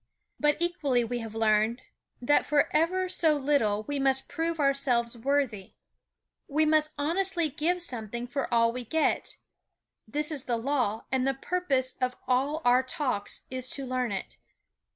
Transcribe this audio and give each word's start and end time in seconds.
But 0.39 0.57
equally 0.59 1.03
we 1.03 1.19
have 1.19 1.35
learned, 1.35 1.83
that 2.19 2.43
for 2.43 2.75
ever 2.75 3.07
so 3.07 3.35
little 3.35 3.83
we 3.83 3.99
must 3.99 4.27
prove 4.27 4.59
ourselves 4.59 5.15
worthy. 5.15 5.73
We 6.47 6.65
must 6.65 6.93
honestly 6.97 7.49
give 7.49 7.83
something 7.83 8.25
for 8.25 8.51
all 8.51 8.71
we 8.71 8.83
get. 8.83 9.37
This 10.07 10.31
is 10.31 10.45
the 10.45 10.57
law, 10.57 11.05
and 11.11 11.27
the 11.27 11.35
purpose 11.35 11.97
of 12.01 12.17
all 12.27 12.63
our 12.65 12.81
Talks 12.81 13.43
is 13.51 13.69
to 13.69 13.85
learn 13.85 14.11
it. 14.11 14.37